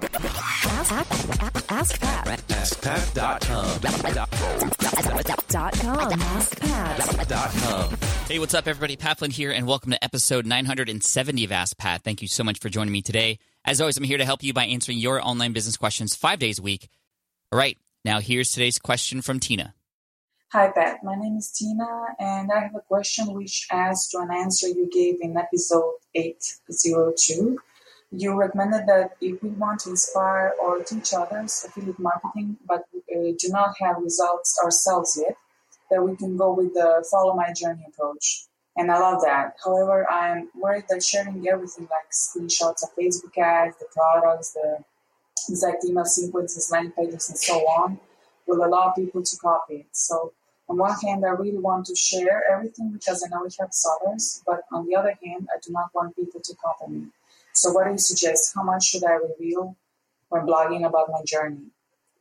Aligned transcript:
Ask, 0.00 0.92
ask, 0.92 1.72
ask 1.72 2.00
Pat. 2.00 2.26
AskPat.com. 2.48 3.80
Dot 5.48 5.72
com. 5.72 6.12
AskPat. 6.20 7.08
Hey, 8.28 8.38
what's 8.38 8.54
up, 8.54 8.68
everybody? 8.68 8.94
Pat 8.96 9.18
Flynn 9.18 9.32
here, 9.32 9.50
and 9.50 9.66
welcome 9.66 9.90
to 9.90 10.04
episode 10.04 10.46
970 10.46 11.44
of 11.44 11.50
Ask 11.50 11.76
Pat. 11.78 12.04
Thank 12.04 12.22
you 12.22 12.28
so 12.28 12.44
much 12.44 12.60
for 12.60 12.68
joining 12.68 12.92
me 12.92 13.02
today. 13.02 13.40
As 13.64 13.80
always, 13.80 13.96
I'm 13.96 14.04
here 14.04 14.18
to 14.18 14.24
help 14.24 14.44
you 14.44 14.52
by 14.52 14.66
answering 14.66 14.98
your 14.98 15.20
online 15.20 15.52
business 15.52 15.76
questions 15.76 16.14
five 16.14 16.38
days 16.38 16.60
a 16.60 16.62
week. 16.62 16.88
All 17.50 17.58
right, 17.58 17.76
now 18.04 18.20
here's 18.20 18.52
today's 18.52 18.78
question 18.78 19.20
from 19.20 19.40
Tina. 19.40 19.74
Hi, 20.52 20.68
Pat. 20.68 21.02
My 21.02 21.16
name 21.16 21.36
is 21.38 21.50
Tina, 21.50 21.86
and 22.20 22.52
I 22.52 22.60
have 22.60 22.76
a 22.76 22.80
question 22.80 23.34
which 23.34 23.66
adds 23.72 24.08
to 24.10 24.18
an 24.18 24.30
answer 24.30 24.68
you 24.68 24.88
gave 24.92 25.16
in 25.20 25.36
episode 25.36 25.94
802. 26.14 27.58
You 28.10 28.34
recommended 28.34 28.86
that 28.86 29.16
if 29.20 29.42
we 29.42 29.50
want 29.50 29.80
to 29.80 29.90
inspire 29.90 30.54
or 30.62 30.82
teach 30.82 31.12
others 31.12 31.64
affiliate 31.66 31.98
marketing, 31.98 32.56
but 32.66 32.84
uh, 33.14 33.32
do 33.38 33.48
not 33.50 33.74
have 33.80 33.96
results 33.98 34.58
ourselves 34.64 35.20
yet, 35.20 35.36
that 35.90 36.02
we 36.02 36.16
can 36.16 36.36
go 36.36 36.54
with 36.54 36.72
the 36.72 37.06
follow 37.10 37.34
my 37.34 37.52
journey 37.52 37.84
approach. 37.86 38.46
And 38.76 38.90
I 38.90 38.98
love 38.98 39.22
that. 39.22 39.56
However, 39.62 40.08
I'm 40.08 40.48
worried 40.54 40.84
that 40.88 41.02
sharing 41.02 41.46
everything 41.48 41.88
like 41.90 42.10
screenshots 42.10 42.82
of 42.82 42.94
Facebook 42.98 43.36
ads, 43.36 43.76
the 43.78 43.86
products, 43.92 44.52
the 44.52 44.84
exact 45.48 45.84
email 45.84 46.04
sequences, 46.04 46.70
landing 46.70 46.92
pages, 46.92 47.28
and 47.28 47.38
so 47.38 47.58
on 47.58 48.00
will 48.46 48.64
allow 48.64 48.90
people 48.90 49.22
to 49.22 49.36
copy 49.36 49.76
it. 49.76 49.86
So 49.92 50.32
on 50.68 50.78
one 50.78 50.98
hand, 51.00 51.24
I 51.26 51.30
really 51.30 51.58
want 51.58 51.86
to 51.86 51.96
share 51.96 52.44
everything 52.50 52.90
because 52.92 53.22
I 53.22 53.28
know 53.28 53.44
it 53.44 53.54
helps 53.58 53.86
others, 53.86 54.42
but 54.46 54.62
on 54.72 54.86
the 54.86 54.96
other 54.96 55.14
hand, 55.24 55.48
I 55.54 55.58
do 55.62 55.72
not 55.72 55.90
want 55.94 56.16
people 56.16 56.40
to 56.42 56.54
copy 56.56 56.92
me. 56.92 57.06
So 57.60 57.72
what 57.72 57.86
do 57.86 57.90
you 57.90 57.98
suggest? 57.98 58.52
How 58.54 58.62
much 58.62 58.84
should 58.84 59.04
I 59.04 59.14
reveal 59.14 59.76
when 60.28 60.46
blogging 60.46 60.86
about 60.86 61.08
my 61.10 61.22
journey? 61.26 61.70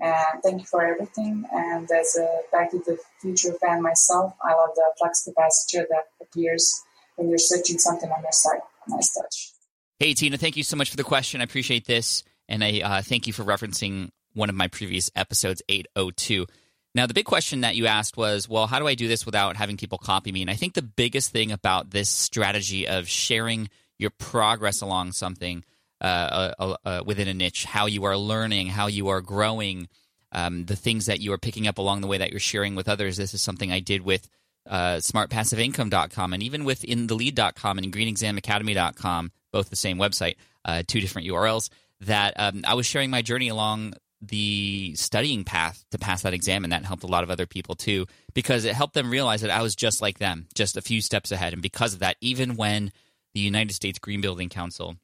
And 0.00 0.42
thank 0.42 0.60
you 0.60 0.66
for 0.66 0.82
everything. 0.82 1.44
And 1.52 1.88
as 1.90 2.16
a 2.16 2.40
Back 2.50 2.72
to 2.72 2.78
the 2.78 2.98
Future 3.20 3.52
fan 3.60 3.80
myself, 3.80 4.34
I 4.42 4.54
love 4.54 4.70
the 4.74 4.84
flux 4.98 5.28
capacitor 5.28 5.84
that 5.88 6.08
appears 6.20 6.82
when 7.14 7.28
you're 7.28 7.38
searching 7.38 7.78
something 7.78 8.10
on 8.10 8.22
your 8.22 8.32
site. 8.32 8.62
Nice 8.88 9.14
touch. 9.14 9.52
Hey, 10.00 10.14
Tina, 10.14 10.36
thank 10.36 10.56
you 10.56 10.64
so 10.64 10.76
much 10.76 10.90
for 10.90 10.96
the 10.96 11.04
question. 11.04 11.40
I 11.40 11.44
appreciate 11.44 11.86
this, 11.86 12.24
and 12.48 12.64
I 12.64 12.80
uh, 12.80 13.02
thank 13.02 13.26
you 13.26 13.32
for 13.32 13.44
referencing 13.44 14.10
one 14.32 14.48
of 14.48 14.56
my 14.56 14.66
previous 14.66 15.10
episodes, 15.14 15.62
802. 15.68 16.46
Now, 16.94 17.06
the 17.06 17.14
big 17.14 17.26
question 17.26 17.60
that 17.60 17.76
you 17.76 17.86
asked 17.86 18.16
was, 18.16 18.48
well, 18.48 18.66
how 18.66 18.80
do 18.80 18.88
I 18.88 18.94
do 18.94 19.06
this 19.06 19.26
without 19.26 19.56
having 19.56 19.76
people 19.76 19.98
copy 19.98 20.32
me? 20.32 20.40
And 20.40 20.50
I 20.50 20.54
think 20.54 20.74
the 20.74 20.82
biggest 20.82 21.30
thing 21.30 21.52
about 21.52 21.90
this 21.90 22.08
strategy 22.08 22.88
of 22.88 23.08
sharing 23.08 23.68
your 24.00 24.10
progress 24.10 24.80
along 24.80 25.12
something 25.12 25.64
uh, 26.00 26.04
uh, 26.04 26.54
uh, 26.58 26.76
uh, 26.84 27.02
within 27.04 27.28
a 27.28 27.34
niche, 27.34 27.64
how 27.64 27.86
you 27.86 28.04
are 28.04 28.16
learning, 28.16 28.68
how 28.68 28.86
you 28.86 29.08
are 29.08 29.20
growing, 29.20 29.88
um, 30.32 30.64
the 30.64 30.76
things 30.76 31.06
that 31.06 31.20
you 31.20 31.32
are 31.32 31.38
picking 31.38 31.66
up 31.66 31.76
along 31.76 32.00
the 32.00 32.06
way 32.06 32.16
that 32.16 32.30
you're 32.30 32.40
sharing 32.40 32.74
with 32.74 32.88
others. 32.88 33.16
This 33.18 33.34
is 33.34 33.42
something 33.42 33.70
I 33.70 33.80
did 33.80 34.02
with 34.02 34.28
uh, 34.66 34.96
smartpassiveincome.com 34.96 36.32
and 36.32 36.42
even 36.42 36.64
with 36.64 36.82
inthelead.com 36.82 37.78
and 37.78 37.92
greenexamacademy.com, 37.92 39.32
both 39.52 39.68
the 39.68 39.76
same 39.76 39.98
website, 39.98 40.36
uh, 40.64 40.82
two 40.86 41.00
different 41.00 41.28
URLs, 41.28 41.68
that 42.00 42.32
um, 42.38 42.62
I 42.66 42.74
was 42.74 42.86
sharing 42.86 43.10
my 43.10 43.20
journey 43.20 43.48
along 43.48 43.94
the 44.22 44.94
studying 44.96 45.44
path 45.44 45.84
to 45.90 45.98
pass 45.98 46.22
that 46.22 46.34
exam, 46.34 46.64
and 46.64 46.72
that 46.72 46.84
helped 46.84 47.04
a 47.04 47.08
lot 47.08 47.24
of 47.24 47.30
other 47.30 47.46
people 47.46 47.74
too, 47.74 48.06
because 48.34 48.64
it 48.64 48.74
helped 48.74 48.94
them 48.94 49.10
realize 49.10 49.40
that 49.40 49.50
I 49.50 49.62
was 49.62 49.74
just 49.74 50.02
like 50.02 50.18
them, 50.18 50.46
just 50.54 50.76
a 50.76 50.82
few 50.82 51.00
steps 51.00 51.32
ahead. 51.32 51.52
And 51.52 51.62
because 51.62 51.94
of 51.94 52.00
that, 52.00 52.16
even 52.20 52.56
when 52.56 52.92
the 53.34 53.40
United 53.40 53.72
States 53.74 53.98
Green 53.98 54.20
Building 54.20 54.48
Council, 54.48 54.96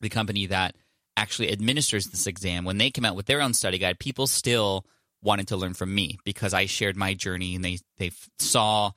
the 0.00 0.08
company 0.08 0.46
that 0.46 0.76
actually 1.16 1.50
administers 1.50 2.06
this 2.06 2.26
exam, 2.26 2.64
when 2.64 2.78
they 2.78 2.90
came 2.90 3.04
out 3.04 3.16
with 3.16 3.26
their 3.26 3.40
own 3.40 3.54
study 3.54 3.78
guide, 3.78 3.98
people 3.98 4.26
still 4.26 4.84
wanted 5.22 5.48
to 5.48 5.56
learn 5.56 5.74
from 5.74 5.94
me 5.94 6.18
because 6.24 6.54
I 6.54 6.66
shared 6.66 6.96
my 6.96 7.14
journey 7.14 7.54
and 7.54 7.64
they 7.64 7.78
they 7.96 8.10
saw 8.38 8.92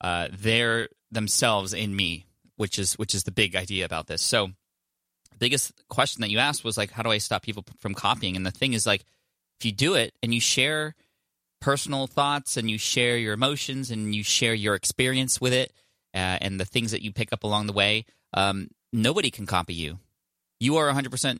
uh, 0.00 0.28
their 0.32 0.88
themselves 1.10 1.72
in 1.72 1.94
me, 1.94 2.26
which 2.56 2.78
is 2.78 2.94
which 2.94 3.14
is 3.14 3.24
the 3.24 3.32
big 3.32 3.56
idea 3.56 3.84
about 3.84 4.06
this. 4.06 4.22
So, 4.22 4.48
the 5.30 5.38
biggest 5.38 5.72
question 5.88 6.20
that 6.20 6.30
you 6.30 6.38
asked 6.38 6.64
was 6.64 6.76
like, 6.76 6.90
how 6.90 7.02
do 7.02 7.10
I 7.10 7.18
stop 7.18 7.42
people 7.42 7.64
from 7.78 7.94
copying? 7.94 8.36
And 8.36 8.44
the 8.44 8.50
thing 8.50 8.74
is 8.74 8.86
like, 8.86 9.04
if 9.58 9.66
you 9.66 9.72
do 9.72 9.94
it 9.94 10.14
and 10.22 10.34
you 10.34 10.40
share 10.40 10.94
personal 11.60 12.06
thoughts 12.06 12.56
and 12.56 12.68
you 12.68 12.76
share 12.76 13.16
your 13.16 13.32
emotions 13.32 13.90
and 13.90 14.14
you 14.14 14.24
share 14.24 14.54
your 14.54 14.74
experience 14.74 15.40
with 15.40 15.52
it 15.52 15.72
uh, 16.14 16.38
and 16.40 16.60
the 16.60 16.64
things 16.64 16.90
that 16.90 17.02
you 17.02 17.12
pick 17.12 17.32
up 17.32 17.44
along 17.44 17.66
the 17.66 17.72
way, 17.72 18.04
um, 18.34 18.68
nobody 18.92 19.30
can 19.30 19.46
copy 19.46 19.74
you. 19.74 19.98
You 20.60 20.76
are 20.76 20.92
100% 20.92 21.38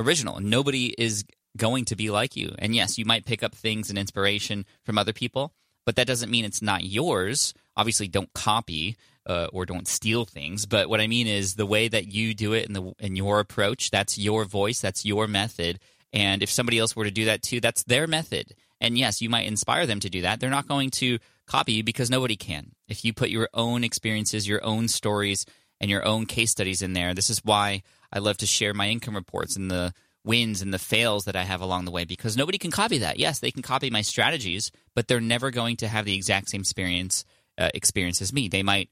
original, 0.00 0.40
nobody 0.40 0.94
is 0.98 1.24
going 1.56 1.84
to 1.86 1.96
be 1.96 2.10
like 2.10 2.36
you. 2.36 2.54
And 2.58 2.74
yes, 2.74 2.98
you 2.98 3.04
might 3.04 3.24
pick 3.24 3.42
up 3.42 3.54
things 3.54 3.90
and 3.90 3.98
inspiration 3.98 4.64
from 4.84 4.98
other 4.98 5.12
people, 5.12 5.52
but 5.84 5.96
that 5.96 6.06
doesn't 6.06 6.30
mean 6.30 6.44
it's 6.44 6.62
not 6.62 6.84
yours. 6.84 7.54
Obviously, 7.76 8.08
don't 8.08 8.32
copy 8.34 8.96
uh, 9.26 9.48
or 9.52 9.66
don't 9.66 9.88
steal 9.88 10.24
things. 10.24 10.66
But 10.66 10.88
what 10.88 11.00
I 11.00 11.06
mean 11.06 11.26
is 11.26 11.54
the 11.54 11.66
way 11.66 11.88
that 11.88 12.12
you 12.12 12.34
do 12.34 12.52
it 12.52 12.66
and 12.66 12.76
the 12.76 12.92
and 12.98 13.16
your 13.16 13.40
approach. 13.40 13.90
That's 13.90 14.18
your 14.18 14.44
voice. 14.44 14.80
That's 14.80 15.04
your 15.04 15.26
method. 15.26 15.78
And 16.12 16.42
if 16.42 16.50
somebody 16.50 16.78
else 16.78 16.96
were 16.96 17.04
to 17.04 17.10
do 17.10 17.26
that 17.26 17.42
too, 17.42 17.60
that's 17.60 17.84
their 17.84 18.06
method. 18.06 18.54
And 18.80 18.96
yes, 18.96 19.20
you 19.20 19.28
might 19.28 19.46
inspire 19.46 19.86
them 19.86 20.00
to 20.00 20.10
do 20.10 20.22
that. 20.22 20.40
They're 20.40 20.50
not 20.50 20.68
going 20.68 20.90
to 20.92 21.18
copy 21.46 21.72
you 21.74 21.84
because 21.84 22.10
nobody 22.10 22.36
can. 22.36 22.72
If 22.88 23.04
you 23.04 23.12
put 23.12 23.30
your 23.30 23.48
own 23.52 23.84
experiences, 23.84 24.48
your 24.48 24.64
own 24.64 24.88
stories, 24.88 25.44
and 25.80 25.90
your 25.90 26.06
own 26.06 26.26
case 26.26 26.50
studies 26.50 26.82
in 26.82 26.92
there, 26.92 27.14
this 27.14 27.30
is 27.30 27.44
why 27.44 27.82
I 28.12 28.18
love 28.18 28.36
to 28.38 28.46
share 28.46 28.74
my 28.74 28.88
income 28.88 29.14
reports 29.14 29.56
and 29.56 29.70
the 29.70 29.94
wins 30.24 30.60
and 30.60 30.74
the 30.74 30.78
fails 30.78 31.24
that 31.24 31.36
I 31.36 31.44
have 31.44 31.62
along 31.62 31.86
the 31.86 31.90
way 31.90 32.04
because 32.04 32.36
nobody 32.36 32.58
can 32.58 32.70
copy 32.70 32.98
that. 32.98 33.18
Yes, 33.18 33.38
they 33.38 33.50
can 33.50 33.62
copy 33.62 33.88
my 33.88 34.02
strategies, 34.02 34.70
but 34.94 35.08
they're 35.08 35.20
never 35.20 35.50
going 35.50 35.76
to 35.78 35.88
have 35.88 36.04
the 36.04 36.14
exact 36.14 36.50
same 36.50 36.60
experience 36.60 37.24
uh, 37.56 37.70
experience 37.74 38.22
as 38.22 38.32
me. 38.32 38.48
They 38.48 38.62
might 38.62 38.90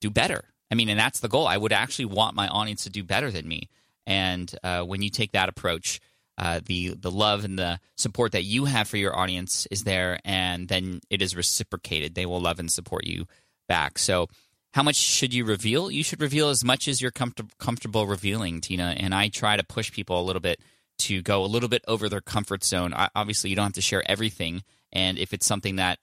do 0.00 0.10
better. 0.10 0.44
I 0.70 0.74
mean, 0.74 0.88
and 0.88 0.98
that's 0.98 1.20
the 1.20 1.28
goal. 1.28 1.46
I 1.46 1.56
would 1.56 1.72
actually 1.72 2.06
want 2.06 2.34
my 2.34 2.48
audience 2.48 2.84
to 2.84 2.90
do 2.90 3.04
better 3.04 3.30
than 3.30 3.46
me. 3.46 3.68
And 4.06 4.52
uh, 4.62 4.82
when 4.82 5.02
you 5.02 5.10
take 5.10 5.32
that 5.32 5.48
approach, 5.48 6.00
uh, 6.36 6.60
the 6.64 6.94
the 6.94 7.10
love 7.10 7.44
and 7.44 7.58
the 7.58 7.78
support 7.96 8.32
that 8.32 8.42
you 8.42 8.64
have 8.64 8.88
for 8.88 8.96
your 8.96 9.16
audience 9.16 9.66
is 9.70 9.84
there, 9.84 10.18
and 10.24 10.68
then 10.68 11.00
it 11.10 11.22
is 11.22 11.36
reciprocated. 11.36 12.14
They 12.14 12.26
will 12.26 12.40
love 12.40 12.58
and 12.58 12.70
support 12.70 13.06
you 13.06 13.26
back. 13.68 13.98
So, 13.98 14.28
how 14.72 14.82
much 14.82 14.96
should 14.96 15.32
you 15.32 15.44
reveal? 15.44 15.90
You 15.90 16.02
should 16.02 16.20
reveal 16.20 16.48
as 16.48 16.64
much 16.64 16.88
as 16.88 17.00
you're 17.00 17.12
comfort- 17.12 17.56
comfortable 17.58 18.06
revealing, 18.06 18.60
Tina. 18.60 18.94
And 18.98 19.14
I 19.14 19.28
try 19.28 19.56
to 19.56 19.64
push 19.64 19.92
people 19.92 20.20
a 20.20 20.24
little 20.24 20.40
bit 20.40 20.60
to 20.98 21.22
go 21.22 21.44
a 21.44 21.46
little 21.46 21.68
bit 21.68 21.84
over 21.86 22.08
their 22.08 22.20
comfort 22.20 22.64
zone. 22.64 22.92
I, 22.94 23.08
obviously, 23.14 23.50
you 23.50 23.56
don't 23.56 23.66
have 23.66 23.72
to 23.74 23.80
share 23.80 24.08
everything, 24.10 24.64
and 24.92 25.18
if 25.18 25.32
it's 25.32 25.46
something 25.46 25.76
that 25.76 25.98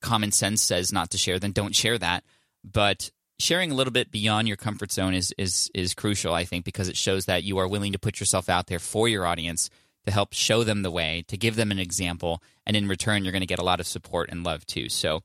common 0.00 0.32
sense 0.32 0.62
says 0.62 0.92
not 0.92 1.10
to 1.10 1.18
share, 1.18 1.38
then 1.38 1.52
don't 1.52 1.74
share 1.74 1.98
that. 1.98 2.24
But 2.64 3.10
sharing 3.38 3.70
a 3.70 3.74
little 3.74 3.92
bit 3.92 4.10
beyond 4.10 4.48
your 4.48 4.56
comfort 4.56 4.92
zone 4.92 5.14
is 5.14 5.34
is 5.38 5.70
is 5.74 5.94
crucial, 5.94 6.34
I 6.34 6.44
think, 6.44 6.64
because 6.64 6.88
it 6.88 6.96
shows 6.96 7.26
that 7.26 7.44
you 7.44 7.58
are 7.58 7.68
willing 7.68 7.92
to 7.92 7.98
put 7.98 8.20
yourself 8.20 8.48
out 8.48 8.66
there 8.66 8.78
for 8.78 9.08
your 9.08 9.26
audience 9.26 9.70
to 10.06 10.12
help 10.12 10.32
show 10.32 10.62
them 10.62 10.82
the 10.82 10.90
way, 10.90 11.24
to 11.28 11.36
give 11.36 11.56
them 11.56 11.70
an 11.70 11.78
example, 11.78 12.42
and 12.64 12.76
in 12.76 12.88
return, 12.88 13.24
you're 13.24 13.32
going 13.32 13.40
to 13.40 13.46
get 13.46 13.58
a 13.58 13.64
lot 13.64 13.80
of 13.80 13.86
support 13.86 14.30
and 14.30 14.44
love 14.44 14.66
too. 14.66 14.88
So. 14.88 15.22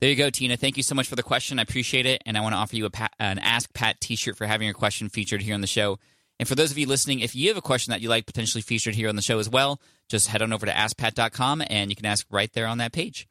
There 0.00 0.08
you 0.08 0.14
go, 0.14 0.30
Tina. 0.30 0.56
Thank 0.56 0.76
you 0.76 0.84
so 0.84 0.94
much 0.94 1.08
for 1.08 1.16
the 1.16 1.24
question. 1.24 1.58
I 1.58 1.62
appreciate 1.62 2.06
it. 2.06 2.22
And 2.24 2.38
I 2.38 2.40
want 2.40 2.52
to 2.52 2.56
offer 2.58 2.76
you 2.76 2.84
a 2.84 2.90
Pat, 2.90 3.12
an 3.18 3.40
Ask 3.40 3.74
Pat 3.74 4.00
t 4.00 4.14
shirt 4.14 4.36
for 4.36 4.46
having 4.46 4.66
your 4.66 4.74
question 4.74 5.08
featured 5.08 5.42
here 5.42 5.54
on 5.54 5.60
the 5.60 5.66
show. 5.66 5.98
And 6.38 6.48
for 6.48 6.54
those 6.54 6.70
of 6.70 6.78
you 6.78 6.86
listening, 6.86 7.20
if 7.20 7.34
you 7.34 7.48
have 7.48 7.56
a 7.56 7.62
question 7.62 7.90
that 7.90 8.00
you 8.00 8.08
like 8.08 8.26
potentially 8.26 8.62
featured 8.62 8.94
here 8.94 9.08
on 9.08 9.16
the 9.16 9.22
show 9.22 9.38
as 9.38 9.48
well, 9.48 9.80
just 10.08 10.28
head 10.28 10.40
on 10.40 10.52
over 10.52 10.66
to 10.66 10.72
askpat.com 10.72 11.64
and 11.68 11.90
you 11.90 11.96
can 11.96 12.06
ask 12.06 12.26
right 12.30 12.52
there 12.52 12.66
on 12.66 12.78
that 12.78 12.92
page. 12.92 13.26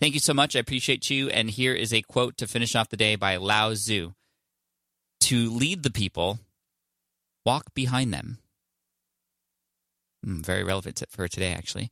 Thank 0.00 0.14
you 0.14 0.20
so 0.20 0.32
much. 0.32 0.56
I 0.56 0.60
appreciate 0.60 1.10
you. 1.10 1.28
And 1.28 1.50
here 1.50 1.74
is 1.74 1.92
a 1.92 2.02
quote 2.02 2.38
to 2.38 2.46
finish 2.46 2.74
off 2.74 2.88
the 2.88 2.96
day 2.96 3.16
by 3.16 3.36
Lao 3.36 3.74
Tzu 3.74 4.12
To 5.20 5.50
lead 5.50 5.82
the 5.82 5.90
people, 5.90 6.38
walk 7.44 7.74
behind 7.74 8.12
them. 8.12 8.38
Mm, 10.26 10.44
very 10.44 10.64
relevant 10.64 11.02
for 11.10 11.28
today, 11.28 11.52
actually. 11.52 11.90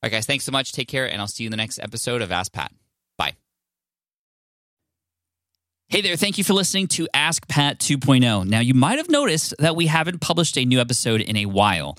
All 0.00 0.06
right, 0.06 0.12
guys, 0.12 0.26
thanks 0.26 0.44
so 0.44 0.52
much. 0.52 0.72
Take 0.72 0.88
care, 0.88 1.10
and 1.10 1.20
I'll 1.20 1.26
see 1.26 1.44
you 1.44 1.48
in 1.48 1.50
the 1.50 1.56
next 1.56 1.80
episode 1.80 2.22
of 2.22 2.30
Ask 2.30 2.52
Pat. 2.52 2.72
Bye. 3.16 3.34
Hey 5.88 6.02
there, 6.02 6.16
thank 6.16 6.38
you 6.38 6.44
for 6.44 6.52
listening 6.52 6.86
to 6.88 7.08
Ask 7.14 7.48
Pat 7.48 7.78
2.0. 7.78 8.46
Now, 8.46 8.60
you 8.60 8.74
might 8.74 8.98
have 8.98 9.08
noticed 9.08 9.54
that 9.58 9.74
we 9.74 9.86
haven't 9.86 10.20
published 10.20 10.56
a 10.56 10.64
new 10.64 10.80
episode 10.80 11.20
in 11.20 11.36
a 11.36 11.46
while. 11.46 11.98